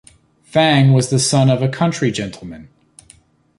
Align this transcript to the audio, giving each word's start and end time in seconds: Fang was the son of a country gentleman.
Fang 0.41 0.93
was 0.93 1.11
the 1.11 1.19
son 1.19 1.47
of 1.47 1.61
a 1.61 1.69
country 1.69 2.09
gentleman. 2.09 2.69